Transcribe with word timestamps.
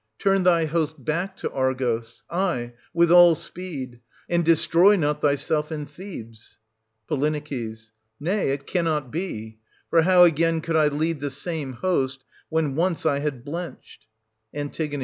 Turn 0.17 0.41
thy 0.41 0.65
host 0.65 1.05
back 1.05 1.37
to 1.37 1.51
Argos,— 1.51 2.23
aye, 2.31 2.73
with 2.91 3.11
all 3.11 3.35
speed,— 3.35 3.99
and 4.31 4.43
destroy 4.43 4.95
not 4.95 5.21
thyself 5.21 5.69
and 5.69 5.87
Thebes. 5.87 6.57
Po. 7.07 7.17
Nay, 7.19 8.49
it 8.49 8.65
cannot 8.65 9.11
be: 9.11 9.59
for 9.91 10.01
how 10.01 10.23
again 10.23 10.59
could 10.61 10.75
I 10.75 10.87
lead 10.87 11.19
the 11.19 11.29
same 11.29 11.73
host, 11.73 12.23
when 12.49 12.73
once 12.73 13.05
I 13.05 13.19
had 13.19 13.45
blenched 13.45 14.07
t 14.51 14.59
An. 14.59 14.69